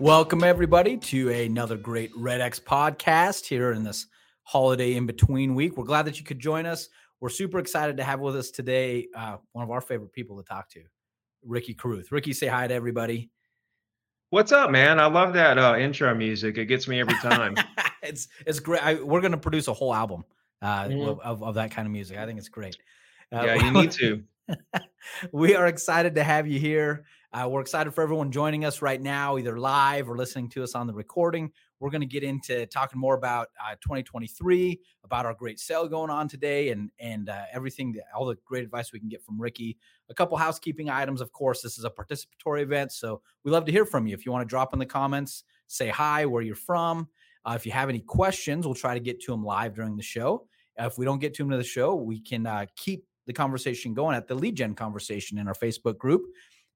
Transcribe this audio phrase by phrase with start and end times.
[0.00, 4.08] Welcome, everybody, to another great Red X podcast here in this
[4.42, 5.76] holiday in between week.
[5.76, 6.88] We're glad that you could join us.
[7.20, 10.42] We're super excited to have with us today uh, one of our favorite people to
[10.42, 10.82] talk to,
[11.44, 12.10] Ricky Carruth.
[12.10, 13.30] Ricky, say hi to everybody.
[14.30, 14.98] What's up, man?
[14.98, 16.58] I love that uh, intro music.
[16.58, 17.54] It gets me every time.
[18.02, 18.84] it's it's great.
[18.84, 20.24] I, we're going to produce a whole album
[20.60, 21.20] uh, mm-hmm.
[21.20, 22.18] of, of that kind of music.
[22.18, 22.76] I think it's great.
[23.32, 24.24] Uh, yeah, you need to.
[25.32, 27.04] we are excited to have you here.
[27.34, 30.76] Uh, we're excited for everyone joining us right now, either live or listening to us
[30.76, 31.50] on the recording.
[31.80, 36.10] We're going to get into talking more about uh, 2023, about our great sale going
[36.10, 39.40] on today, and and uh, everything, that, all the great advice we can get from
[39.40, 39.76] Ricky.
[40.10, 41.60] A couple housekeeping items, of course.
[41.60, 44.14] This is a participatory event, so we love to hear from you.
[44.14, 47.08] If you want to drop in the comments, say hi, where you're from.
[47.44, 50.04] Uh, if you have any questions, we'll try to get to them live during the
[50.04, 50.46] show.
[50.78, 53.92] if we don't get to them to the show, we can uh, keep the conversation
[53.92, 56.26] going at the lead gen conversation in our Facebook group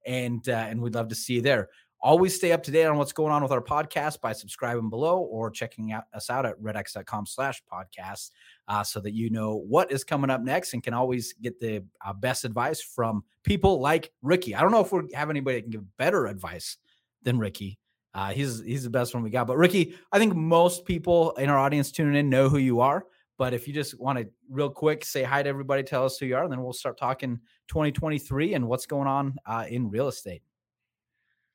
[0.09, 1.69] and uh, and we'd love to see you there.
[2.01, 5.19] Always stay up to date on what's going on with our podcast by subscribing below
[5.19, 8.31] or checking out, us out at redx.com slash podcast
[8.69, 11.85] uh, so that you know what is coming up next and can always get the
[12.07, 14.55] uh, best advice from people like Ricky.
[14.55, 16.77] I don't know if we have anybody that can give better advice
[17.25, 17.79] than Ricky.
[18.15, 19.49] Uh, he's he's the best one we got.
[19.49, 23.05] But Ricky, I think most people in our audience tuning in know who you are.
[23.39, 26.27] But if you just want to real quick say hi to everybody, tell us who
[26.27, 30.09] you are, and then we'll start talking 2023 and what's going on uh, in real
[30.09, 30.43] estate.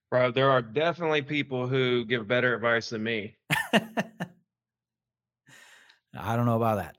[0.09, 3.35] Bro, there are definitely people who give better advice than me.
[6.17, 6.95] I don't know about that.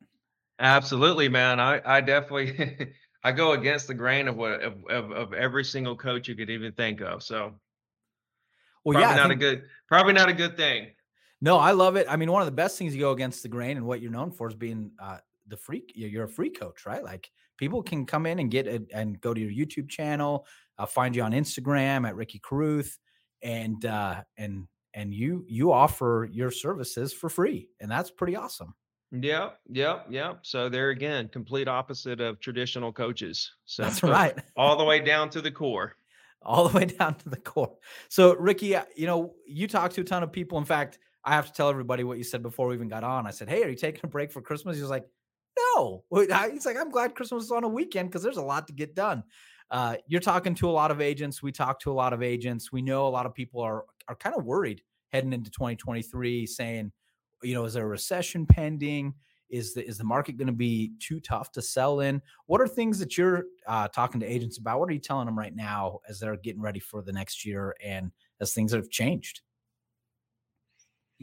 [0.59, 1.60] Absolutely, man.
[1.60, 2.92] I, I definitely
[3.25, 6.50] I go against the grain of what of, of, of, every single coach you could
[6.50, 7.22] even think of.
[7.22, 7.54] So
[8.84, 10.88] well, probably yeah, not think, a good probably not a good thing.
[11.44, 12.06] No, I love it.
[12.09, 14.10] I mean, one of the best things you go against the grain and what you're
[14.10, 15.93] known for is being uh, the freak.
[15.94, 17.05] You're a free coach, right?
[17.05, 20.47] Like people can come in and get it and go to your YouTube channel,
[20.78, 22.99] uh, find you on Instagram at Ricky Carruth,
[23.43, 28.75] and uh, and and you you offer your services for free, and that's pretty awesome.
[29.12, 30.38] Yep, yep, yep.
[30.44, 33.53] So there again, complete opposite of traditional coaches.
[33.66, 35.97] So that's right, all the way down to the core.
[36.41, 37.77] All the way down to the core.
[38.09, 40.56] So Ricky, uh, you know, you talk to a ton of people.
[40.56, 43.26] In fact, I have to tell everybody what you said before we even got on.
[43.26, 45.06] I said, "Hey, are you taking a break for Christmas?" He was like,
[45.76, 46.04] "No."
[46.52, 48.94] He's like, "I'm glad Christmas is on a weekend because there's a lot to get
[48.94, 49.24] done."
[49.70, 51.42] Uh, you're talking to a lot of agents.
[51.42, 52.70] We talk to a lot of agents.
[52.70, 56.92] We know a lot of people are are kind of worried heading into 2023, saying,
[57.42, 59.14] you know, is there a recession pending?
[59.50, 62.20] Is the is the market going to be too tough to sell in?
[62.46, 64.80] What are things that you're uh, talking to agents about?
[64.80, 67.74] What are you telling them right now as they're getting ready for the next year
[67.82, 68.10] and
[68.41, 69.42] as things have changed?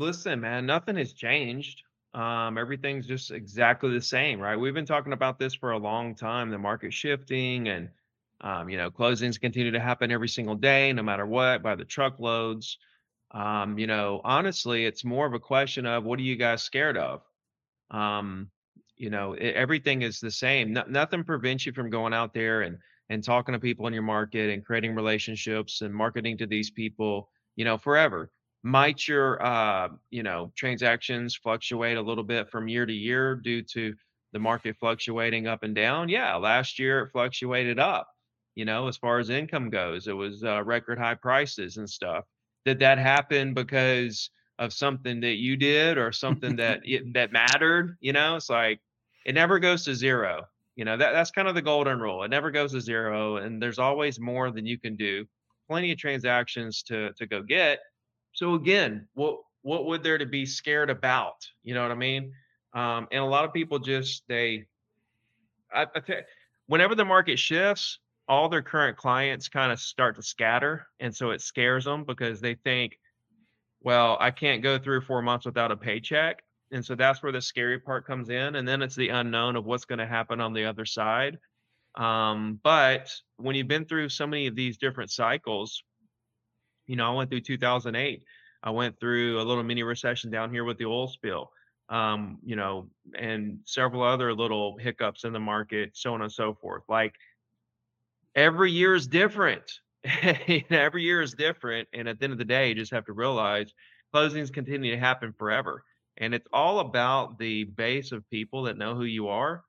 [0.01, 1.83] Listen, man, nothing has changed.
[2.15, 4.55] Um, everything's just exactly the same, right?
[4.55, 6.49] We've been talking about this for a long time.
[6.49, 7.87] The market shifting and
[8.41, 11.85] um, you know, closings continue to happen every single day, no matter what, by the
[11.85, 12.79] truckloads.
[13.29, 16.97] Um, you know, honestly, it's more of a question of what are you guys scared
[16.97, 17.21] of?
[17.91, 18.49] Um,
[18.97, 20.73] you know, it, everything is the same.
[20.73, 22.79] No, nothing prevents you from going out there and
[23.09, 27.29] and talking to people in your market and creating relationships and marketing to these people,
[27.55, 28.31] you know, forever
[28.63, 33.61] might your uh, you know transactions fluctuate a little bit from year to year due
[33.63, 33.93] to
[34.33, 36.09] the market fluctuating up and down?
[36.09, 38.07] Yeah last year it fluctuated up
[38.55, 40.07] you know as far as income goes.
[40.07, 42.25] It was uh, record high prices and stuff.
[42.65, 44.29] Did that happen because
[44.59, 47.97] of something that you did or something that it, that mattered?
[48.01, 48.79] You know it's like
[49.25, 50.45] it never goes to zero
[50.75, 52.23] you know that that's kind of the golden rule.
[52.23, 55.25] It never goes to zero and there's always more than you can do.
[55.67, 57.79] Plenty of transactions to to go get
[58.41, 61.47] so again, what what would there to be scared about?
[61.61, 62.33] You know what I mean?
[62.73, 64.65] Um, and a lot of people just they,
[65.71, 66.23] I, I th-
[66.65, 71.29] whenever the market shifts, all their current clients kind of start to scatter, and so
[71.29, 72.97] it scares them because they think,
[73.81, 76.41] well, I can't go through four months without a paycheck,
[76.71, 79.65] and so that's where the scary part comes in, and then it's the unknown of
[79.65, 81.37] what's going to happen on the other side.
[81.93, 85.83] Um, but when you've been through so many of these different cycles,
[86.87, 88.23] you know, I went through 2008.
[88.63, 91.51] I went through a little mini recession down here with the oil spill,
[91.89, 96.53] um, you know, and several other little hiccups in the market, so on and so
[96.53, 96.83] forth.
[96.87, 97.15] Like
[98.35, 99.79] every year is different.
[100.69, 103.13] every year is different, and at the end of the day, you just have to
[103.13, 103.71] realize
[104.13, 105.83] closings continue to happen forever,
[106.17, 109.63] and it's all about the base of people that know who you are.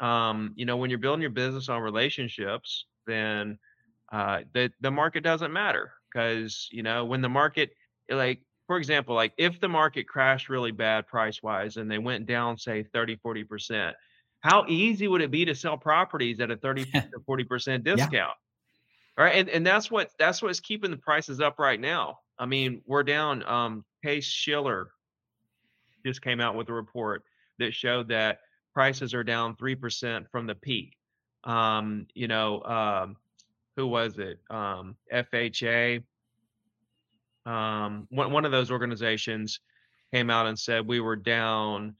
[0.00, 3.58] Um, you know, when you're building your business on relationships, then
[4.10, 7.70] uh, the the market doesn't matter because you know when the market
[8.10, 12.26] like for example like if the market crashed really bad price wise and they went
[12.26, 13.92] down say 30 40%
[14.40, 18.32] how easy would it be to sell properties at a 30 to 40% discount yeah.
[19.16, 19.36] right?
[19.36, 22.18] And and that's what that's what's keeping the prices up right now.
[22.38, 24.90] I mean we're down um Case-Shiller
[26.04, 27.22] just came out with a report
[27.58, 28.38] that showed that
[28.72, 30.96] prices are down 3% from the peak.
[31.44, 33.16] Um you know um
[33.80, 34.38] who was it?
[34.50, 36.02] Um, FHA.
[37.46, 39.60] Um, one one of those organizations
[40.12, 41.94] came out and said we were down.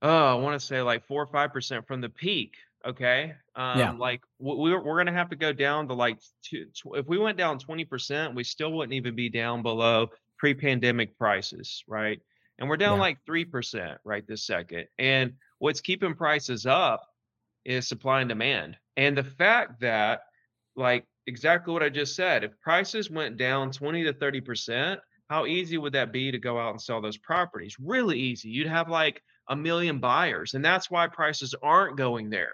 [0.00, 2.54] Oh, I want to say like four or five percent from the peak.
[2.86, 3.92] Okay, um, yeah.
[3.92, 7.36] like we, we're, we're to have to go down to like two, if we went
[7.38, 10.08] down 20%, we still wouldn't even be down below
[10.38, 12.18] pre-pandemic prices, right?
[12.58, 13.02] And we're down yeah.
[13.02, 14.86] like 3% right this second.
[14.98, 17.06] And what's keeping prices up
[17.64, 18.76] is supply and demand.
[18.96, 20.22] And the fact that
[20.76, 22.44] like exactly what I just said.
[22.44, 24.98] If prices went down 20 to 30%,
[25.28, 27.76] how easy would that be to go out and sell those properties?
[27.80, 28.48] Really easy.
[28.48, 30.54] You'd have like a million buyers.
[30.54, 32.52] And that's why prices aren't going there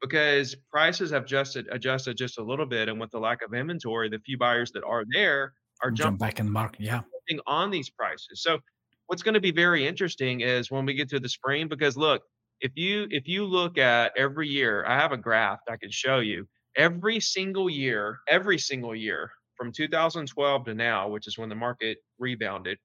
[0.00, 2.88] because prices have just adjusted just a little bit.
[2.88, 6.40] And with the lack of inventory, the few buyers that are there are jumping back
[6.40, 6.80] in the market.
[6.80, 7.00] Yeah.
[7.46, 8.42] On these prices.
[8.42, 8.58] So
[9.06, 12.22] what's going to be very interesting is when we get to the spring, because look,
[12.60, 16.18] if you if you look at every year, I have a graph I can show
[16.18, 16.46] you
[16.76, 21.98] every single year, every single year from 2012 to now, which is when the market
[22.18, 22.78] rebounded,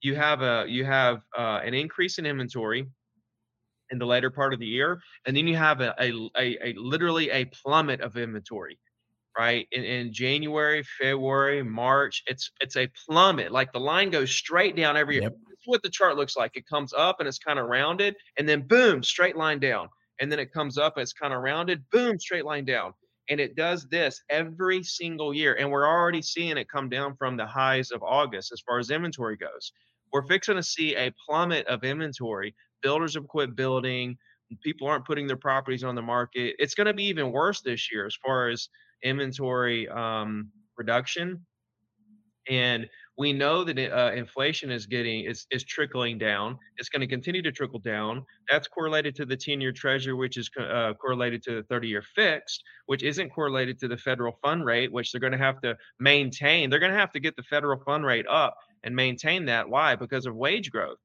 [0.00, 2.86] you have a you have uh, an increase in inventory
[3.90, 6.74] in the later part of the year, and then you have a, a, a, a
[6.76, 8.78] literally a plummet of inventory,
[9.36, 9.66] right?
[9.72, 13.50] In, in January, February, March, it's it's a plummet.
[13.50, 15.22] Like the line goes straight down every year.
[15.24, 15.36] Yep.
[15.48, 16.56] This is what the chart looks like.
[16.56, 19.88] It comes up and it's kind of rounded, and then boom, straight line down.
[20.20, 22.92] And then it comes up and it's kind of rounded, boom, straight line down.
[23.30, 25.54] And it does this every single year.
[25.54, 28.90] And we're already seeing it come down from the highs of August as far as
[28.90, 29.72] inventory goes.
[30.12, 32.54] We're fixing to see a plummet of inventory.
[32.82, 34.16] Builders have quit building.
[34.62, 36.56] People aren't putting their properties on the market.
[36.58, 38.68] It's going to be even worse this year as far as
[39.02, 41.44] inventory um, reduction.
[42.48, 46.58] And we know that uh, inflation is getting is is trickling down.
[46.76, 48.24] It's going to continue to trickle down.
[48.48, 53.02] That's correlated to the 10-year treasury, which is uh, correlated to the 30-year fixed, which
[53.02, 56.70] isn't correlated to the federal fund rate, which they're going to have to maintain.
[56.70, 59.68] They're going to have to get the federal fund rate up and maintain that.
[59.68, 59.96] Why?
[59.96, 60.98] Because of wage growth.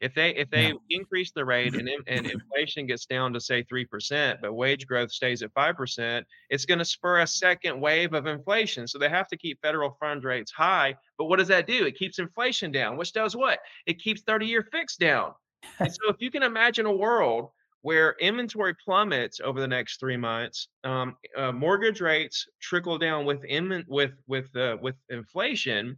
[0.00, 0.74] If they if they yeah.
[0.90, 5.10] increase the rate and and inflation gets down to say three percent, but wage growth
[5.10, 8.86] stays at five percent, it's going to spur a second wave of inflation.
[8.86, 10.96] So they have to keep federal fund rates high.
[11.16, 11.84] But what does that do?
[11.84, 13.58] It keeps inflation down, which does what?
[13.86, 15.32] It keeps thirty year fixed down.
[15.80, 17.50] and so if you can imagine a world
[17.82, 23.44] where inventory plummets over the next three months, um, uh, mortgage rates trickle down with
[23.44, 25.96] in, with with uh, with inflation.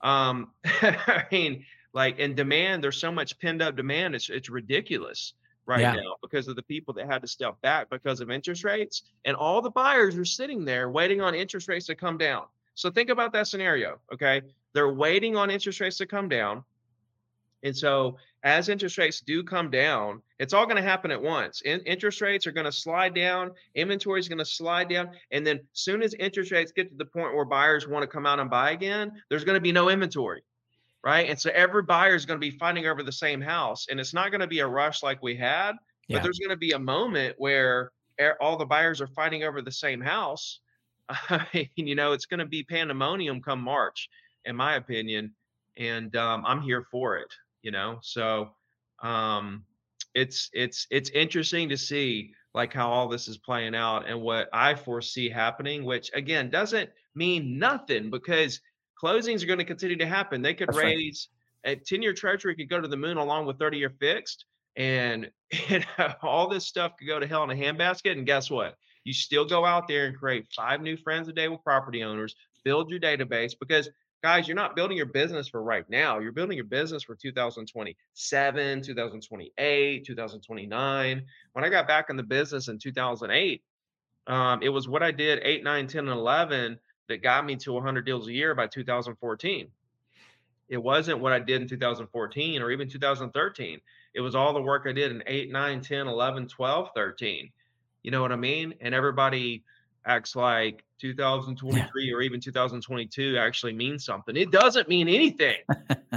[0.00, 1.64] Um, I mean,
[1.98, 4.14] like in demand, there's so much pinned up demand.
[4.14, 5.34] It's it's ridiculous
[5.66, 5.94] right yeah.
[5.94, 9.36] now because of the people that had to step back because of interest rates, and
[9.36, 12.44] all the buyers are sitting there waiting on interest rates to come down.
[12.76, 13.98] So think about that scenario.
[14.12, 14.42] Okay,
[14.74, 16.62] they're waiting on interest rates to come down.
[17.64, 21.62] And so, as interest rates do come down, it's all going to happen at once.
[21.62, 25.44] In- interest rates are going to slide down, inventory is going to slide down, and
[25.44, 28.38] then soon as interest rates get to the point where buyers want to come out
[28.38, 30.44] and buy again, there's going to be no inventory
[31.04, 31.28] right?
[31.28, 34.14] And so every buyer is going to be fighting over the same house, and it's
[34.14, 35.72] not going to be a rush like we had,
[36.08, 36.16] yeah.
[36.16, 37.92] but there's going to be a moment where
[38.40, 40.60] all the buyers are fighting over the same house.
[41.08, 44.08] I mean, you know, it's going to be pandemonium come March,
[44.44, 45.32] in my opinion,
[45.76, 47.32] and um, I'm here for it.
[47.62, 48.50] You know, so
[49.02, 49.64] um,
[50.14, 54.48] it's it's it's interesting to see like how all this is playing out and what
[54.52, 58.60] I foresee happening, which again doesn't mean nothing because
[59.02, 60.42] closings are going to continue to happen.
[60.42, 61.28] They could That's raise
[61.64, 61.78] right.
[61.78, 64.44] a 10 year treasury could go to the moon along with 30 year fixed,
[64.76, 65.30] and,
[65.68, 65.86] and
[66.22, 68.12] all this stuff could go to hell in a handbasket.
[68.12, 68.76] And guess what?
[69.04, 72.34] You still go out there and create five new friends a day with property owners,
[72.64, 73.88] build your database because
[74.22, 76.18] guys, you're not building your business for right now.
[76.18, 81.22] You're building your business for 2027, 2028, 2029.
[81.52, 83.62] When I got back in the business in 2008,
[84.26, 86.78] um, it was what I did 8, 9, 10, and 11
[87.08, 89.68] that got me to 100 deals a year by 2014.
[90.68, 93.80] It wasn't what I did in 2014 or even 2013.
[94.14, 97.50] It was all the work I did in 8, 9, 10, 11, 12, 13.
[98.02, 98.74] You know what I mean?
[98.80, 99.64] And everybody
[100.06, 104.36] acts like 2023 or even 2022 actually means something.
[104.36, 105.56] It doesn't mean anything.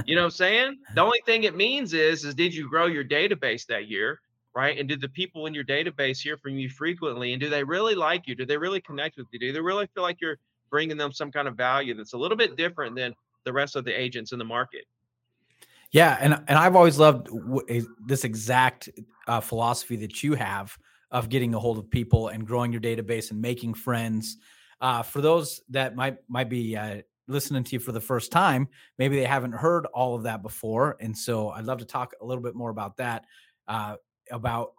[0.06, 0.78] you know what I'm saying?
[0.94, 4.20] The only thing it means is is did you grow your database that year?
[4.54, 4.78] Right.
[4.78, 7.32] And did the people in your database hear from you frequently?
[7.32, 8.34] And do they really like you?
[8.34, 9.38] Do they really connect with you?
[9.38, 10.38] Do they really feel like you're
[10.72, 13.14] bringing them some kind of value that's a little bit different than
[13.44, 14.86] the rest of the agents in the market?
[15.92, 18.88] Yeah, and and I've always loved w- this exact
[19.28, 20.76] uh, philosophy that you have
[21.10, 24.38] of getting a hold of people and growing your database and making friends.
[24.80, 28.66] Uh, for those that might might be uh, listening to you for the first time,
[28.98, 32.24] maybe they haven't heard all of that before, and so I'd love to talk a
[32.24, 33.26] little bit more about that,
[33.68, 33.96] uh,
[34.30, 34.72] about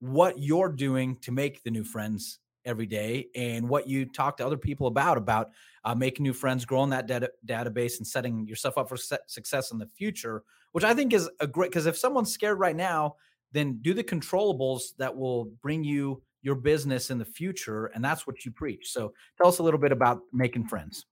[0.00, 4.46] what you're doing to make the new friends every day and what you talk to
[4.46, 5.50] other people about about
[5.84, 9.78] uh, making new friends growing that data, database and setting yourself up for success in
[9.78, 13.14] the future which i think is a great because if someone's scared right now
[13.52, 18.26] then do the controllables that will bring you your business in the future and that's
[18.26, 18.92] what you preach.
[18.92, 21.06] So tell us a little bit about making friends.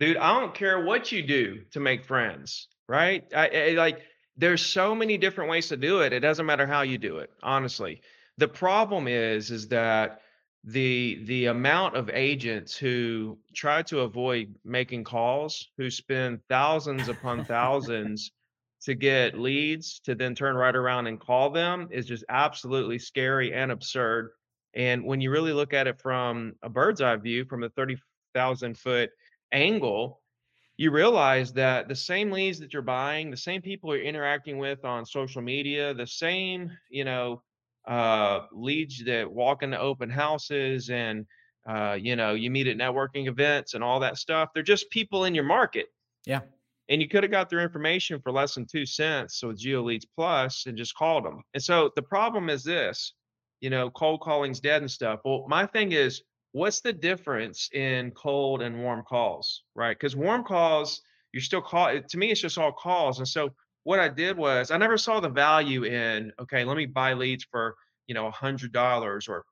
[0.00, 3.24] Dude i don't care what you do to make friends right?
[3.34, 4.02] I, I like
[4.36, 7.30] there's so many different ways to do it it doesn't matter how you do it
[7.42, 8.00] honestly.
[8.36, 10.20] The problem is is that
[10.66, 17.44] the the amount of agents who try to avoid making calls who spend thousands upon
[17.44, 18.32] thousands
[18.82, 23.52] to get leads to then turn right around and call them is just absolutely scary
[23.52, 24.30] and absurd.
[24.74, 28.76] And when you really look at it from a bird's eye view from a 30,000
[28.76, 29.10] foot
[29.52, 30.20] angle
[30.76, 34.84] you realize that the same leads that you're buying the same people you're interacting with
[34.84, 37.40] on social media the same you know
[37.86, 41.26] uh, leads that walk into open houses and
[41.68, 44.50] uh, you know you meet at networking events and all that stuff.
[44.54, 45.86] They're just people in your market.
[46.26, 46.40] Yeah.
[46.90, 50.66] And you could have got their information for less than two cents so GeoLeads Plus
[50.66, 53.14] and just called them and so the problem is this
[53.60, 55.20] you know cold calling's dead and stuff.
[55.24, 56.22] Well my thing is
[56.52, 59.96] what's the difference in cold and warm calls right?
[59.98, 61.00] Because warm calls
[61.32, 63.18] you're still call to me it's just all calls.
[63.18, 63.50] And so
[63.84, 67.44] what I did was I never saw the value in, okay, let me buy leads
[67.44, 67.76] for,
[68.06, 69.44] you know, a hundred dollars or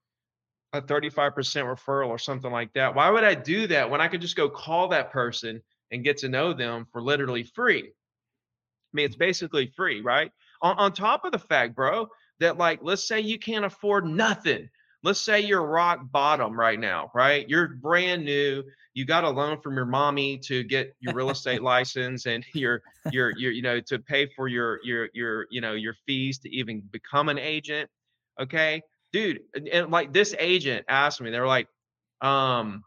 [0.73, 2.95] a 35% referral or something like that.
[2.95, 6.19] Why would I do that when I could just go call that person and get
[6.19, 7.83] to know them for literally free?
[7.83, 10.33] I mean, it's basically free, right?
[10.63, 12.09] On, on top of the fact, bro,
[12.41, 14.69] that like, let's say you can't afford nothing.
[15.03, 17.49] Let's say you're rock bottom right now, right?
[17.49, 18.63] You're brand new
[18.95, 22.83] you got a loan from your mommy to get your real estate license and your
[23.11, 26.51] your your you know to pay for your your your you know your fees to
[26.51, 27.89] even become an agent
[28.41, 28.83] okay?
[29.13, 31.69] Dude and, and like this agent asked me they were like
[32.21, 32.85] um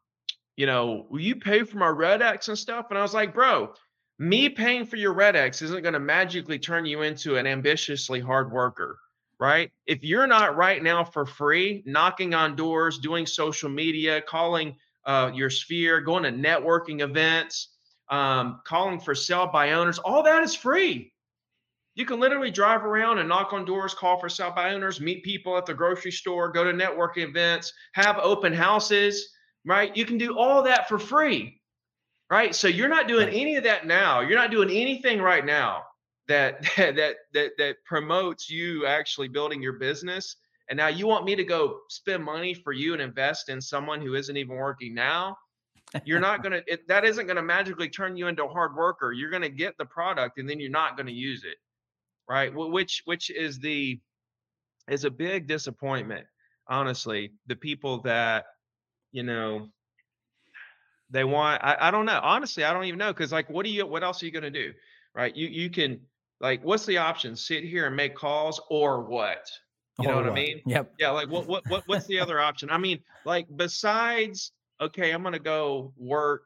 [0.55, 2.87] you know will you pay for my red x and stuff?
[2.89, 3.73] And i was like bro
[4.17, 8.19] me paying for your red x isn't going to magically turn you into an ambitiously
[8.19, 8.97] hard worker
[9.39, 14.75] right if you're not right now for free knocking on doors doing social media calling
[15.05, 17.69] uh, your sphere, going to networking events,
[18.09, 21.11] um, calling for sell by owners, all that is free.
[21.93, 25.23] You can literally drive around and knock on doors, call for sell by owners, meet
[25.23, 29.29] people at the grocery store, go to networking events, have open houses,
[29.65, 29.95] right?
[29.95, 31.61] You can do all that for free,
[32.29, 32.53] right?
[32.53, 34.19] So you're not doing any of that now.
[34.19, 35.83] You're not doing anything right now
[36.27, 40.37] that that that that promotes you actually building your business
[40.69, 44.01] and now you want me to go spend money for you and invest in someone
[44.01, 45.37] who isn't even working now?
[46.03, 49.11] You're not going to, that isn't going to magically turn you into a hard worker.
[49.11, 51.57] You're going to get the product and then you're not going to use it.
[52.27, 52.51] Right.
[52.53, 53.99] Which, which is the,
[54.89, 56.25] is a big disappointment.
[56.67, 58.45] Honestly, the people that,
[59.11, 59.67] you know,
[61.11, 62.19] they want, I, I don't know.
[62.23, 63.13] Honestly, I don't even know.
[63.13, 64.73] Cause like, what do you, what else are you going to do?
[65.13, 65.35] Right.
[65.35, 66.01] You, you can,
[66.39, 67.35] like, what's the option?
[67.35, 69.49] Sit here and make calls or what?
[69.99, 70.61] You know what, what I mean?
[70.65, 70.93] Yep.
[70.99, 71.11] Yeah.
[71.11, 72.69] Like what what what what's the other option?
[72.69, 74.51] I mean, like besides,
[74.81, 76.43] okay, I'm gonna go work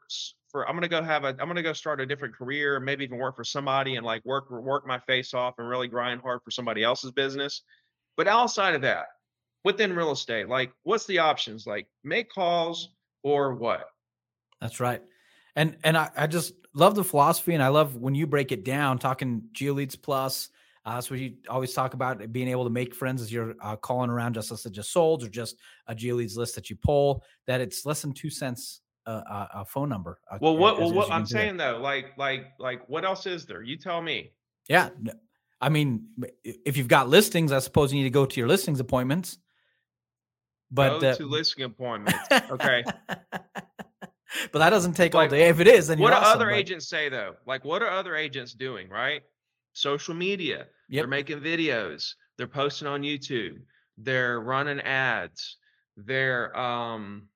[0.50, 3.18] for I'm gonna go have a I'm gonna go start a different career, maybe even
[3.18, 6.52] work for somebody and like work work my face off and really grind hard for
[6.52, 7.62] somebody else's business.
[8.16, 9.06] But outside of that,
[9.64, 11.66] within real estate, like what's the options?
[11.66, 12.90] Like make calls
[13.24, 13.88] or what?
[14.60, 15.02] That's right.
[15.56, 18.64] And and I, I just love the philosophy and I love when you break it
[18.64, 20.50] down, talking GeoLeads Plus
[20.86, 23.76] uh, that's what you always talk about being able to make friends as you're uh,
[23.76, 25.56] calling around just as just sold or just
[25.88, 27.22] a GeoLeads list that you pull.
[27.46, 30.18] That it's less than two cents a, a, a phone number.
[30.30, 33.44] Uh, well, what as, well, what I'm saying though, like like like what else is
[33.44, 33.62] there?
[33.62, 34.32] You tell me.
[34.68, 34.88] Yeah,
[35.60, 36.06] I mean,
[36.42, 39.38] if you've got listings, I suppose you need to go to your listings appointments.
[40.70, 42.18] But go to listing appointments.
[42.50, 42.84] Okay.
[44.52, 45.48] But that doesn't take like, all day.
[45.48, 47.34] If it is, then what do other agents say though?
[47.46, 48.88] Like, what are other agents doing?
[48.88, 49.22] Right?
[49.72, 50.66] social media.
[50.88, 51.02] Yep.
[51.02, 52.14] They're making videos.
[52.36, 53.58] They're posting on YouTube.
[53.98, 55.56] They're running ads.
[55.96, 57.28] They're um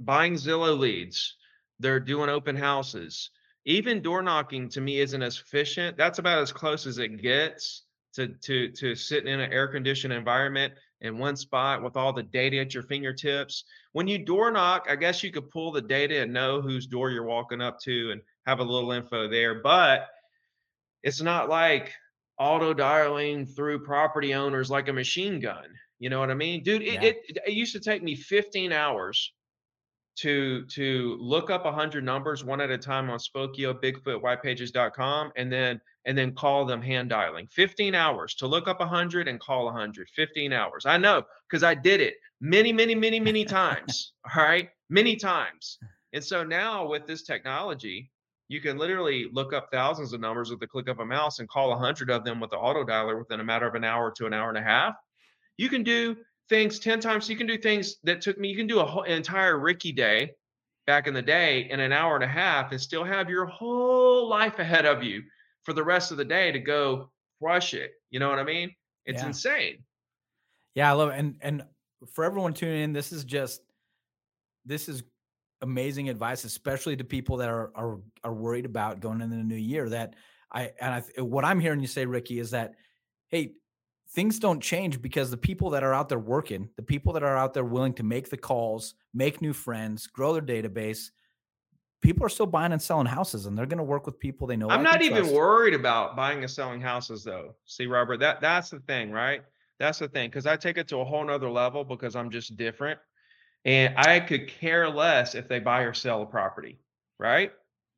[0.00, 1.36] buying Zillow leads.
[1.78, 3.30] They're doing open houses.
[3.64, 5.96] Even door knocking to me isn't as efficient.
[5.96, 10.12] That's about as close as it gets to to to sitting in an air conditioned
[10.12, 13.64] environment in one spot with all the data at your fingertips.
[13.92, 17.10] When you door knock, I guess you could pull the data and know whose door
[17.10, 20.08] you're walking up to and have a little info there, but
[21.02, 21.92] it's not like
[22.38, 25.64] auto dialing through property owners like a machine gun.
[25.98, 26.62] You know what I mean?
[26.62, 27.02] Dude, it, Yeah.
[27.02, 29.32] it, it used to take me 15 hours
[30.16, 35.52] to to look up 100 numbers one at a time on Spokeo, Bigfoot, whitepages.com and
[35.52, 37.46] then and then call them hand dialing.
[37.48, 40.08] 15 hours to look up 100 and call 100.
[40.08, 40.86] 15 hours.
[40.86, 44.14] I know because I did it many, many, many, many times.
[44.34, 45.78] All right, many times.
[46.14, 48.10] And so now with this technology,
[48.48, 51.48] you can literally look up thousands of numbers with the click of a mouse and
[51.48, 54.24] call 100 of them with the auto dialer within a matter of an hour to
[54.24, 54.94] an hour and a half.
[55.58, 56.16] You can do
[56.48, 57.28] things 10 times.
[57.28, 59.92] You can do things that took me, you can do a whole an entire Ricky
[59.92, 60.30] day
[60.86, 64.26] back in the day in an hour and a half and still have your whole
[64.26, 65.22] life ahead of you
[65.68, 67.10] for the rest of the day to go
[67.42, 67.92] crush it.
[68.08, 68.74] You know what I mean?
[69.04, 69.26] It's Yeah.
[69.26, 69.84] insane.
[70.74, 71.18] Yeah, I love it.
[71.18, 71.62] And and
[72.14, 73.60] for everyone tuning in, this is just
[74.64, 75.02] this is
[75.60, 79.56] amazing advice, especially to people that are are are worried about going into the new
[79.56, 79.90] year.
[79.90, 80.14] That
[80.50, 82.76] I and I what I'm hearing you say, Ricky, is that
[83.28, 83.52] hey,
[84.12, 87.36] things don't change because the people that are out there working, the people that are
[87.36, 91.10] out there willing to make the calls, make new friends, grow their database,
[92.00, 94.56] people are still buying and selling houses, and they're going to work with people they
[94.56, 94.70] know.
[94.70, 95.34] I'm not even trust.
[95.34, 97.54] worried about buying and selling houses though.
[97.64, 99.42] See, Robert, that that's the thing, right?
[99.78, 100.30] That's the thing.
[100.30, 102.98] Cause I take it to a whole nother level because I'm just different.
[103.64, 106.78] And I could care less if they buy or sell a property,
[107.18, 107.52] right?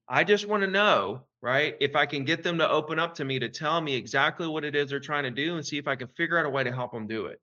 [0.09, 1.77] I just want to know, right?
[1.81, 4.65] If I can get them to open up to me to tell me exactly what
[4.65, 6.65] it is they're trying to do and see if I can figure out a way
[6.65, 7.41] to help them do it.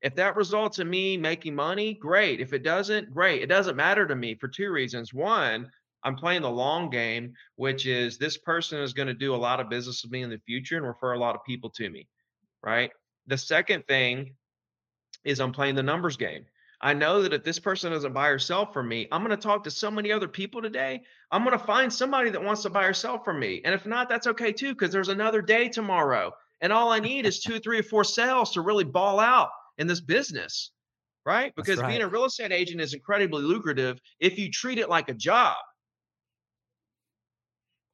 [0.00, 2.40] If that results in me making money, great.
[2.40, 3.40] If it doesn't, great.
[3.40, 5.14] It doesn't matter to me for two reasons.
[5.14, 5.70] One,
[6.04, 9.60] I'm playing the long game, which is this person is going to do a lot
[9.60, 12.08] of business with me in the future and refer a lot of people to me,
[12.62, 12.90] right?
[13.26, 14.34] The second thing
[15.24, 16.44] is I'm playing the numbers game.
[16.80, 19.40] I know that if this person doesn't buy or sell from me, I'm going to
[19.40, 21.02] talk to so many other people today.
[21.30, 23.62] I'm going to find somebody that wants to buy or sell from me.
[23.64, 26.32] And if not, that's okay too, because there's another day tomorrow.
[26.60, 29.86] And all I need is two, three, or four sales to really ball out in
[29.86, 30.72] this business,
[31.24, 31.52] right?
[31.54, 35.14] Because being a real estate agent is incredibly lucrative if you treat it like a
[35.14, 35.56] job.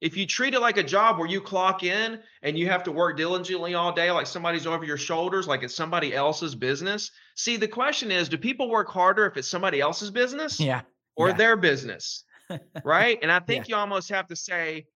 [0.01, 2.91] If you treat it like a job where you clock in and you have to
[2.91, 7.11] work diligently all day, like somebody's over your shoulders, like it's somebody else's business.
[7.35, 10.81] See, the question is do people work harder if it's somebody else's business Yeah.
[11.15, 11.35] or yeah.
[11.35, 12.23] their business?
[12.83, 13.19] Right.
[13.21, 13.39] And I Yeah.
[13.41, 14.87] think you almost have to say,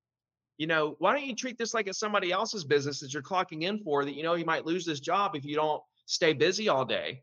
[0.57, 3.61] you know, why don't you treat this like it's somebody else's business that you're clocking
[3.63, 6.69] in for that you know you might lose this job if you don't stay busy
[6.69, 7.21] all day,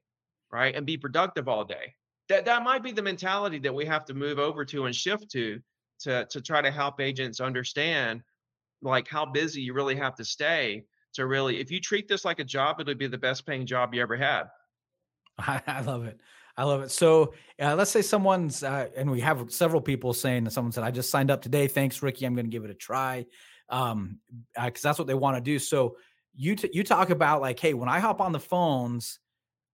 [0.52, 0.74] right?
[0.76, 1.94] And be productive all day.
[2.28, 5.30] That that might be the mentality that we have to move over to and shift
[5.32, 5.60] to
[6.00, 8.22] to to try to help agents understand
[8.82, 10.84] like how busy you really have to stay
[11.14, 13.94] to really if you treat this like a job, it'll be the best paying job
[13.94, 14.44] you ever had.
[15.38, 16.20] I, love it.
[16.56, 16.90] I love it.
[16.90, 20.84] So uh, let's say someone's, uh, and we have several people saying that someone said,
[20.84, 21.66] I just signed up today.
[21.66, 22.26] Thanks, Ricky.
[22.26, 23.26] I'm going to give it a try.
[23.68, 24.18] Um,
[24.56, 25.58] uh, cause that's what they want to do.
[25.58, 25.96] So
[26.34, 29.18] you, t- you talk about like, Hey, when I hop on the phones,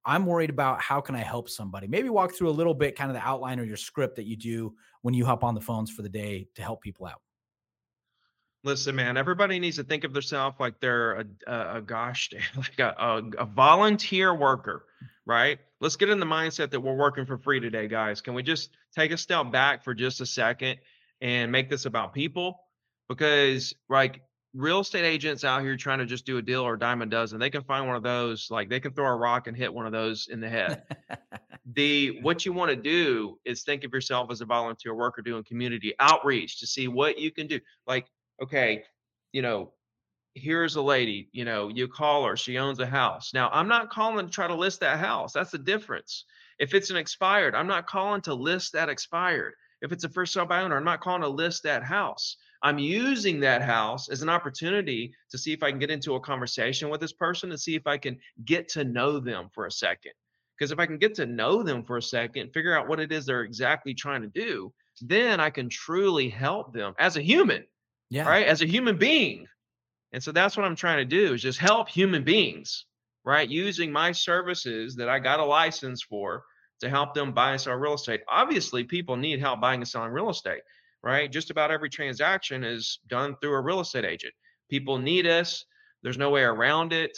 [0.07, 1.89] I'm worried about how can I help somebody?
[1.89, 4.37] Maybe walk through a little bit, kind of the outline or your script that you
[4.37, 7.21] do when you hop on the phones for the day to help people out.
[8.63, 12.79] Listen, man, everybody needs to think of themselves like they're a, a, a gosh, like
[12.79, 14.87] a, a, a volunteer worker,
[15.25, 15.59] right?
[15.81, 18.21] Let's get in the mindset that we're working for free today, guys.
[18.21, 20.79] Can we just take a step back for just a second
[21.21, 22.61] and make this about people?
[23.09, 24.23] Because, like,
[24.57, 27.07] real estate agents out here trying to just do a deal or a dime a
[27.07, 29.73] dozen, they can find one of those, like, they can throw a rock and hit
[29.73, 30.83] one of those in the head.
[31.75, 35.43] The what you want to do is think of yourself as a volunteer worker doing
[35.43, 37.59] community outreach to see what you can do.
[37.87, 38.07] Like
[38.41, 38.85] okay
[39.33, 39.73] you know
[40.35, 43.35] here's a lady you know you call her she owns a house.
[43.35, 46.25] Now i'm not calling to try to list that house that's the difference.
[46.59, 49.55] If it's an expired i'm not calling to list that expired.
[49.83, 52.79] If it's a first sale by owner i'm not calling to list that house i'm
[52.79, 56.89] using that house as an opportunity to see if i can get into a conversation
[56.89, 60.13] with this person and see if i can get to know them for a second
[60.57, 63.13] because if I can get to know them for a second, figure out what it
[63.13, 67.65] is they're exactly trying to do, then I can truly help them as a human,
[68.09, 68.27] yeah.
[68.27, 68.47] right?
[68.47, 69.47] As a human being.
[70.13, 72.87] And so that's what I'm trying to do is just help human beings,
[73.25, 73.49] right?
[73.49, 76.45] Using my services that I got a license for
[76.81, 78.23] to help them buy and sell real estate.
[78.29, 80.61] Obviously, people need help buying and selling real estate,
[81.07, 81.31] right?
[81.31, 84.35] Just about every transaction is done through a real estate agent.
[84.69, 85.65] People need us.
[86.03, 87.17] There's no way around it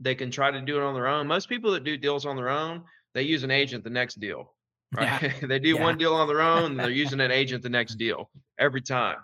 [0.00, 1.26] they can try to do it on their own.
[1.26, 2.82] Most people that do deals on their own,
[3.14, 4.52] they use an agent the next deal.
[4.96, 5.22] right?
[5.22, 5.46] Yeah.
[5.46, 5.82] they do Yeah.
[5.82, 9.16] one deal on their own, and they're using an agent the next deal every time.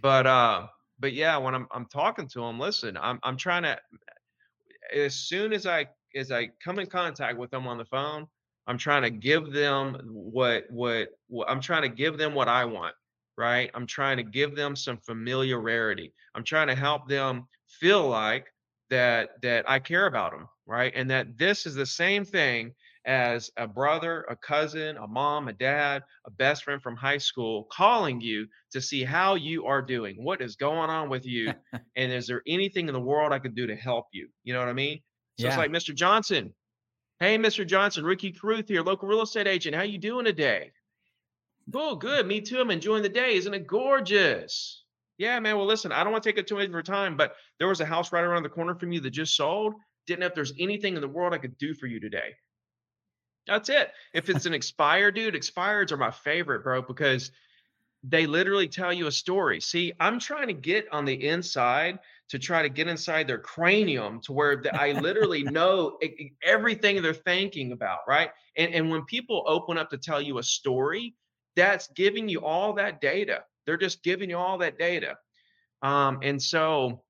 [0.00, 0.66] But uh,
[0.98, 3.76] but yeah, when I'm I'm talking to them, listen, I'm I'm trying to
[4.94, 8.26] as soon as I as I come in contact with them on the phone,
[8.68, 9.18] I'm trying to mm-hmm.
[9.18, 12.94] give them what what, what I'm trying to give them what I want,
[13.36, 13.70] right?
[13.74, 16.12] I'm trying to give them some familiarity.
[16.34, 18.46] I'm trying to help them feel like
[18.90, 20.92] that that I care about them, right?
[20.94, 22.74] And that this is the same thing
[23.06, 27.66] as a brother, a cousin, a mom, a dad, a best friend from high school
[27.72, 31.52] calling you to see how you are doing, what is going on with you,
[31.96, 34.28] and is there anything in the world I could do to help you?
[34.44, 35.00] You know what I mean?
[35.40, 35.94] So it's like, Mr.
[35.94, 36.52] Johnson,
[37.20, 37.66] hey, Mr.
[37.66, 39.74] Johnson, Ricky Carruth here, local real estate agent.
[39.74, 40.72] How you doing today?
[41.74, 42.26] Oh, good.
[42.26, 42.60] Me too.
[42.60, 43.34] I'm enjoying the day.
[43.34, 44.84] Isn't it gorgeous?
[45.18, 45.56] Yeah, man.
[45.56, 47.68] Well, listen, I don't want to take up too much of your time, but there
[47.68, 49.74] was a house right around the corner from you that just sold.
[50.06, 52.36] Didn't know if there's anything in the world I could do for you today.
[53.46, 53.90] That's it.
[54.14, 57.32] If it's an expired, dude, expireds are my favorite, bro, because
[58.04, 59.60] they literally tell you a story.
[59.60, 61.98] See, I'm trying to get on the inside
[62.28, 65.98] to try to get inside their cranium to where the, I literally know
[66.42, 68.30] everything they're thinking about, right?
[68.56, 71.14] And and when people open up to tell you a story,
[71.56, 73.44] that's giving you all that data.
[73.66, 75.16] They're just giving you all that data.
[75.82, 77.02] Um, and so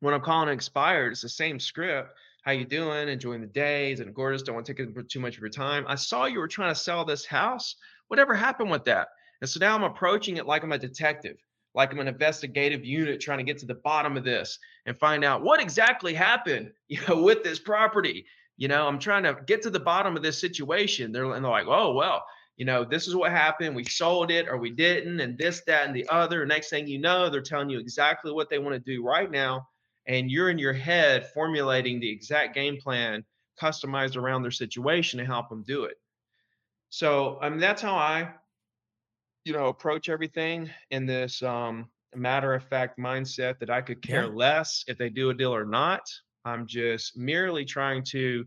[0.00, 2.12] when I'm calling expired, it's the same script.
[2.44, 3.08] How you doing?
[3.08, 4.42] Enjoying the days and gorgeous.
[4.42, 5.84] Don't want to take too much of your time.
[5.86, 7.74] I saw you were trying to sell this house.
[8.06, 9.08] Whatever happened with that?
[9.40, 11.36] And so now I'm approaching it like I'm a detective,
[11.78, 15.24] like I'm an investigative unit trying to get to the bottom of this and find
[15.24, 18.26] out what exactly happened, you know, with this property.
[18.56, 21.12] You know, I'm trying to get to the bottom of this situation.
[21.12, 22.24] They're and they're like, oh well,
[22.56, 23.76] you know, this is what happened.
[23.76, 26.44] We sold it or we didn't, and this, that, and the other.
[26.44, 29.68] Next thing you know, they're telling you exactly what they want to do right now.
[30.06, 33.24] And you're in your head formulating the exact game plan
[33.62, 35.94] customized around their situation to help them do it.
[36.90, 38.30] So I mean that's how I,
[39.48, 44.24] you know, approach everything in this um matter of fact mindset that I could care
[44.24, 44.30] Yeah.
[44.30, 46.02] less if they do a deal or not.
[46.44, 48.44] I'm just merely trying to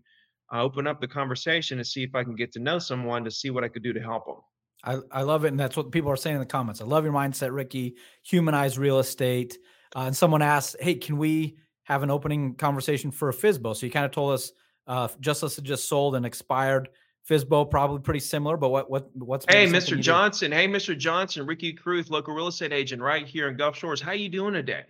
[0.53, 3.31] uh, open up the conversation and see if I can get to know someone to
[3.31, 4.37] see what I could do to help them.
[4.83, 5.49] I, I love it.
[5.49, 6.81] And that's what people are saying in the comments.
[6.81, 7.97] I love your mindset, Ricky.
[8.23, 9.59] Humanize real estate.
[9.95, 13.75] Uh, and someone asked, Hey, can we have an opening conversation for a FISBO?
[13.75, 14.51] So you kind of told us
[14.87, 16.89] uh, just us just sold and expired
[17.29, 19.99] FISBO, probably pretty similar, but what, what, what's Hey, Mr.
[19.99, 20.51] Johnson.
[20.51, 20.97] Hey, Mr.
[20.97, 21.45] Johnson.
[21.45, 24.01] Ricky Carruth, local real estate agent right here in Gulf Shores.
[24.01, 24.84] How you doing today?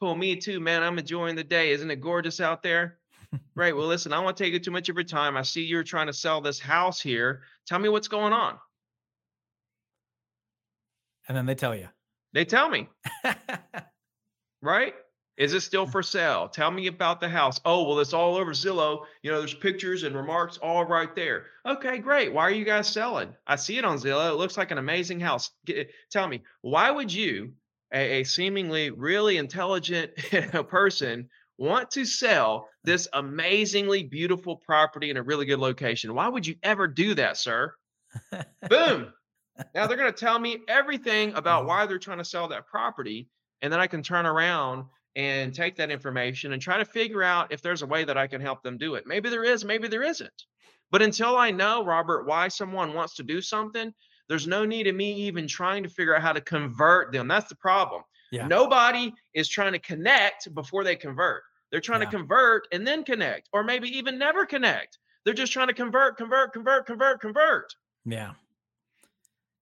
[0.00, 0.82] Cool, me too, man.
[0.82, 1.70] I'm enjoying the day.
[1.70, 2.98] Isn't it gorgeous out there?
[3.56, 3.74] Great.
[3.74, 5.36] Well, listen, I don't want to take up too much of your time.
[5.36, 7.42] I see you're trying to sell this house here.
[7.66, 8.58] Tell me what's going on.
[11.28, 11.88] And then they tell you.
[12.32, 12.88] They tell me,
[14.62, 14.94] right?
[15.38, 16.48] Is it still for sale?
[16.48, 17.60] Tell me about the house.
[17.64, 19.04] Oh, well, it's all over Zillow.
[19.22, 21.46] You know, there's pictures and remarks all right there.
[21.64, 22.32] Okay, great.
[22.32, 23.32] Why are you guys selling?
[23.46, 24.32] I see it on Zillow.
[24.32, 25.52] It looks like an amazing house.
[25.64, 27.52] Get, eh, tell me, why would you,
[27.94, 30.16] a, a seemingly really intelligent
[30.68, 36.16] person, want to sell this amazingly beautiful property in a really good location?
[36.16, 37.74] Why would you ever do that, sir?
[38.68, 39.12] Boom.
[39.72, 41.68] Now they're going to tell me everything about mm-hmm.
[41.68, 43.28] why they're trying to sell that property.
[43.62, 44.86] And then I can turn around
[45.18, 48.28] and take that information and try to figure out if there's a way that I
[48.28, 49.04] can help them do it.
[49.04, 50.44] Maybe there is, maybe there isn't.
[50.92, 53.92] But until I know, Robert, why someone wants to do something,
[54.28, 57.26] there's no need of me even trying to figure out how to convert them.
[57.26, 58.02] That's the problem.
[58.30, 58.46] Yeah.
[58.46, 61.42] Nobody is trying to connect before they convert.
[61.72, 62.10] They're trying Yeah.
[62.10, 64.98] to convert and then connect, or maybe even never connect.
[65.24, 67.74] They're just trying to convert, convert, convert, convert, convert.
[68.04, 68.34] Yeah.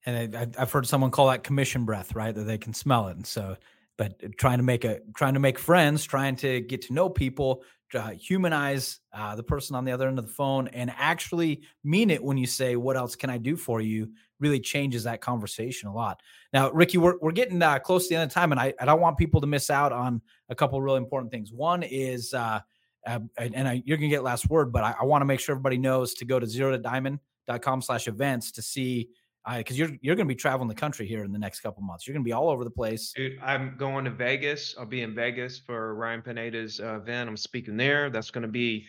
[0.05, 2.35] And I, I've heard someone call that commission breath, right?
[2.35, 3.17] That they can smell it.
[3.17, 3.57] And so,
[3.97, 7.63] but trying to make a, trying to make friends, trying to get to know people,
[7.95, 12.11] uh, humanize uh, the person on the other end of the phone, and actually mean
[12.11, 15.89] it when you say, "What else can I do for you?" Really changes that conversation
[15.89, 16.21] a lot.
[16.53, 18.85] Now, Ricky, we're we're getting uh, close to the end of time, and I, I
[18.85, 21.53] don't want people to miss out on a couple really important things.
[21.53, 22.61] One is, uh,
[23.07, 25.41] uh, and, and I, you're gonna get last word, but I, I want to make
[25.41, 29.09] sure everybody knows to go to zero to diamond.com slash events to see
[29.55, 32.07] because you're you're going to be traveling the country here in the next couple months.
[32.07, 33.13] You're going to be all over the place.
[33.15, 34.75] Dude, I'm going to Vegas.
[34.79, 37.29] I'll be in Vegas for Ryan Pineda's uh, event.
[37.29, 38.11] I'm speaking there.
[38.11, 38.87] That's going to be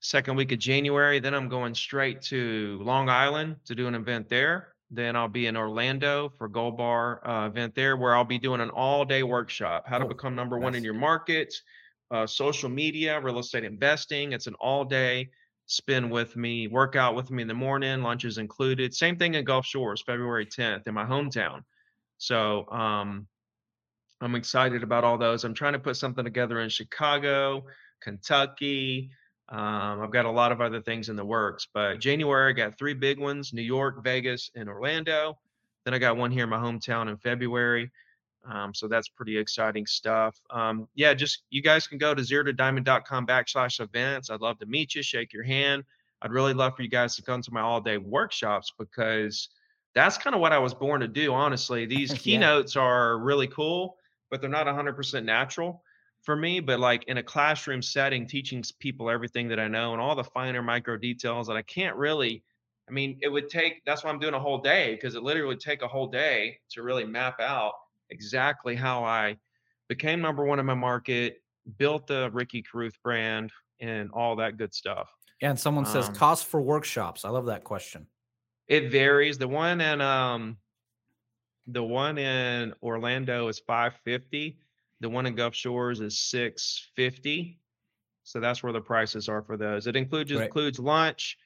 [0.00, 1.20] second week of January.
[1.20, 4.74] Then I'm going straight to Long Island to do an event there.
[4.90, 8.60] Then I'll be in Orlando for Gold Bar uh, event there, where I'll be doing
[8.60, 11.54] an all-day workshop: how to Oh, become number one in your market,
[12.10, 14.32] uh, social media, real estate investing.
[14.32, 15.30] It's an all-day
[15.70, 18.92] spend with me, workout with me in the morning, lunches included.
[18.92, 21.62] Same thing in Gulf Shores, February 10th in my hometown.
[22.18, 23.28] So um,
[24.20, 25.44] I'm excited about all those.
[25.44, 27.64] I'm trying to put something together in Chicago,
[28.02, 29.10] Kentucky,
[29.48, 32.78] Um, I've got a lot of other things in the works, but January I got
[32.78, 35.38] three big ones: New York, Vegas, and Orlando.
[35.84, 37.90] Then I got one here in my hometown in February.
[38.48, 40.40] Um, so that's pretty exciting stuff.
[40.50, 44.30] Um, yeah, just you guys can go to zero to diamond.com backslash events.
[44.30, 45.84] I'd love to meet you, shake your hand.
[46.22, 49.48] I'd really love for you guys to come to my all day workshops because
[49.94, 51.32] that's kind of what I was born to do.
[51.32, 53.96] Honestly, these keynotes are really cool,
[54.30, 55.82] but they're not 100% natural
[56.22, 56.60] for me.
[56.60, 60.24] But like in a classroom setting, teaching people everything that I know and all the
[60.24, 62.42] finer micro details that I can't really.
[62.88, 63.84] I mean, it would take.
[63.86, 66.58] That's why I'm doing a whole day because it literally would take a whole day
[66.70, 67.74] to really map out
[68.10, 69.36] exactly how I
[69.88, 71.42] became number one in my market,
[71.78, 75.10] built the Ricky Carruth brand, and all that good stuff.
[75.40, 77.24] Yeah, and someone says um, cost for workshops.
[77.24, 78.06] I love that question.
[78.68, 79.38] It varies.
[79.38, 80.58] The one in um
[81.66, 84.58] the one in Orlando is 550.
[85.00, 87.58] The one in Gulf Shores is 650.
[88.22, 89.86] So that's where the prices are for those.
[89.86, 90.44] It includes right.
[90.44, 91.38] includes lunch,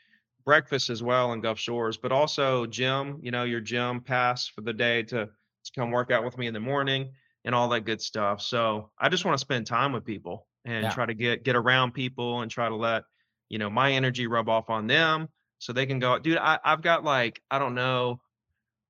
[0.45, 4.61] breakfast as well in Gulf Shores, but also gym, you know, your gym pass for
[4.61, 5.29] the day to
[5.65, 7.11] to come work out with me in the morning
[7.45, 8.41] and all that good stuff.
[8.41, 10.91] So I just want to spend time with people and yeah.
[10.91, 13.05] try to get get around people and try to let
[13.49, 16.83] you know my energy rub off on them so they can go dude I, i've
[16.83, 18.21] got like i don't know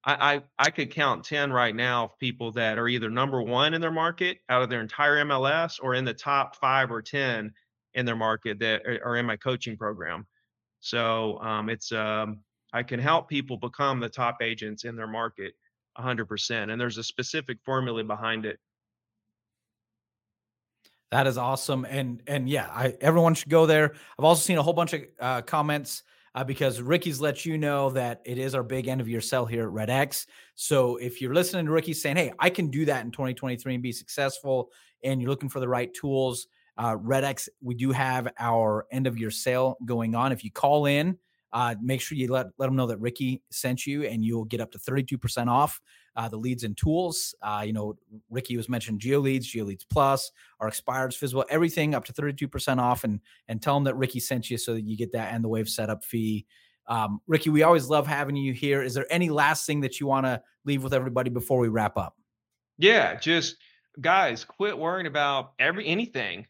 [0.05, 3.75] I, I i could count 10 right now of people that are either number one
[3.75, 7.53] in their market out of their entire mls or in the top five or 10
[7.95, 10.27] in their market that are, are in my coaching program
[10.81, 12.41] so um, it's um,
[12.73, 15.55] i can help people become the top agents in their market
[15.99, 18.59] 100% and there's a specific formula behind it.
[21.11, 23.95] That is awesome and and yeah I, everyone should go there.
[24.19, 26.03] I've also seen a whole bunch of uh, comments
[26.35, 29.47] uh, because ricky's let you know that it is our big end of year sell
[29.47, 30.27] here at red x
[30.57, 33.83] so if you're listening to ricky saying hey i can do that in 2023 and
[33.85, 34.71] be successful
[35.05, 39.07] and you're looking for the right tools uh, red x we do have our end
[39.07, 40.33] of year sale going on.
[40.33, 41.19] If you call in
[41.55, 44.61] uh, make sure you let, let them know that Ricky sent you and you'll get
[44.61, 45.81] up to 32% off
[46.17, 47.33] uh, the leads and tools.
[47.43, 47.95] Uh, you know,
[48.29, 53.21] Ricky was mentioned GeoLeads, GeoLeads Plus, our expired FISBO, everything up to 32% off and,
[53.47, 55.69] and tell them that Ricky sent you so that you get that and the wave
[55.69, 56.45] setup fee.
[56.89, 58.83] Um, Ricky, we always love having you here.
[58.83, 61.97] Is there any last thing that you want to leave with everybody before we wrap
[61.97, 62.17] up?
[62.79, 63.59] Yeah, just
[64.01, 66.49] guys, quit worrying about every anything,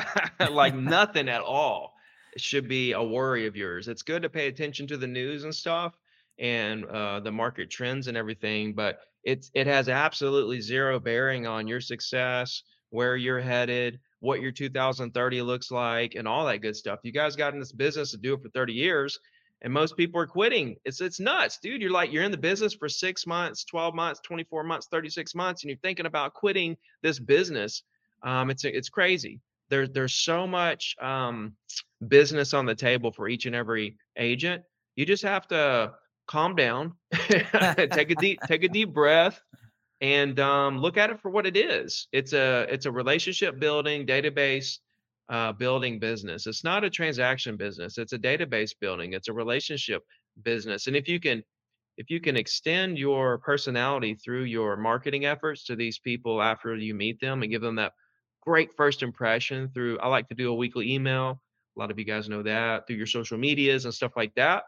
[0.50, 1.95] like nothing at all
[2.40, 3.88] should be a worry of yours.
[3.88, 5.96] It's good to pay attention to the news and stuff
[6.38, 11.66] and uh, the market trends and everything, but it's it has absolutely zero bearing on
[11.66, 17.00] your success, where you're headed, what your 2030 looks like, and all that good stuff.
[17.02, 19.18] You guys got in this business to do it for 30 years,
[19.62, 20.76] and most people are quitting.
[20.84, 21.80] It's it's nuts, dude.
[21.80, 25.62] You're like you're in the business for six months, 12 months, 24 months, 36 months,
[25.62, 27.82] and you're thinking about quitting this business.
[28.22, 29.40] Um, it's it's crazy.
[29.68, 31.54] There's there's so much um,
[32.06, 34.62] business on the table for each and every agent.
[34.94, 35.92] You just have to
[36.26, 39.40] calm down, take a deep take a deep breath,
[40.00, 42.08] and um, look at it for what it is.
[42.12, 44.78] It's a it's a relationship building database
[45.28, 46.46] uh, building business.
[46.46, 47.98] It's not a transaction business.
[47.98, 49.12] It's a database building.
[49.12, 50.02] It's a relationship
[50.42, 50.86] business.
[50.86, 51.42] And if you can
[51.96, 56.94] if you can extend your personality through your marketing efforts to these people after you
[56.94, 57.92] meet them and give them that
[58.46, 61.40] great first impression through I like to do a weekly email
[61.76, 64.64] a lot of you guys know that through your social medias and stuff like that.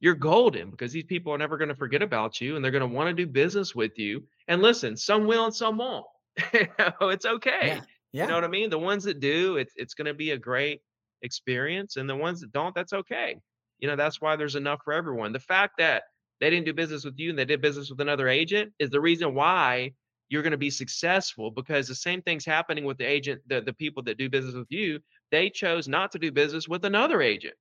[0.00, 2.88] You're golden because these people are never going to forget about you and they're going
[2.88, 4.24] to want to do business with you.
[4.48, 6.06] And listen, some will and some won't.
[6.52, 7.60] it's okay.
[7.62, 7.80] Yeah.
[8.12, 8.22] yeah.
[8.24, 8.70] You know what I mean?
[8.70, 10.82] The ones that do, it's it's going to be a great
[11.22, 11.96] experience.
[11.96, 13.36] And the ones that don't, that's okay.
[13.78, 15.32] You know, that's why there's enough for everyone.
[15.32, 16.04] The fact that
[16.40, 19.00] they didn't do business with you and they did business with another agent is the
[19.00, 19.92] reason why
[20.34, 23.72] you're going to be successful because the same thing's happening with the agent, the, the
[23.72, 24.98] people that do business with you
[25.30, 27.54] they chose not to do business with another agent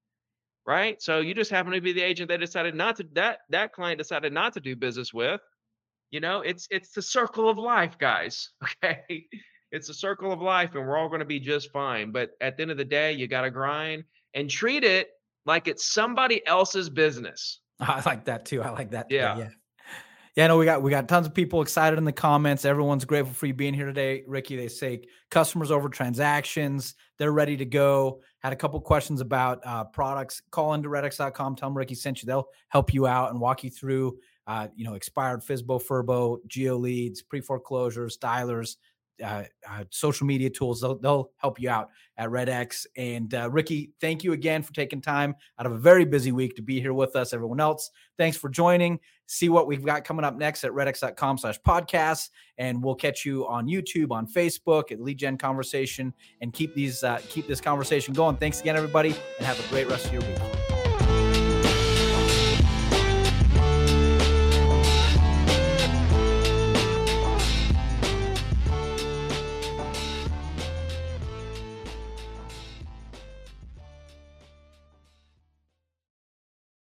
[0.66, 1.02] right?
[1.02, 3.98] So you just happen to be the agent they decided not to that that client
[3.98, 5.42] decided not to do business with
[6.12, 8.50] you know it's it's the circle of life guys
[8.84, 9.26] okay?
[9.72, 12.58] It's a circle of life and we're all going to be just fine but at
[12.58, 15.10] the end of the day you got to grind and treat it
[15.46, 17.60] like it's somebody else's business.
[17.80, 19.38] I like that too i like that yeah.
[19.38, 19.50] yeah
[20.36, 22.66] yeah, no, we got we got tons of people excited in the comments.
[22.66, 24.56] Everyone's grateful for you being here today, Ricky.
[24.56, 26.96] They say customers over transactions.
[27.20, 28.22] They're ready to go.
[28.40, 30.42] Had a couple questions about uh, products.
[30.50, 31.56] Call into redx.com.
[31.56, 32.26] Tell them Ricky sent you.
[32.26, 34.18] They'll help you out and walk you through.
[34.48, 38.78] Uh, you know, expired FISBO, FURBO, GeoLeads, pre foreclosures, dialers,
[39.24, 40.82] uh, uh, social media tools.
[40.82, 42.88] They'll, they'll help you out at Red X.
[42.96, 46.56] And uh, Ricky, thank you again for taking time out of a very busy week
[46.56, 47.34] to be here with us.
[47.34, 49.00] Everyone else, thanks for joining.
[49.26, 52.30] See what we've got coming up next at redx.com slash podcasts.
[52.58, 57.04] And we'll catch you on YouTube, on Facebook, at Lead Gen Conversation, and keep these
[57.04, 58.38] uh, keep this conversation going.
[58.38, 60.63] Thanks again, everybody, and have a great rest of your week.